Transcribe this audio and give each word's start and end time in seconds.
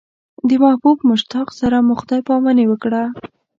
د 0.47 0.51
محبوب 0.63 0.97
مشتاق 1.09 1.47
سره 1.59 1.77
مو 1.85 1.93
خدای 2.01 2.21
پاماني 2.29 2.65
وکړه. 2.67 3.03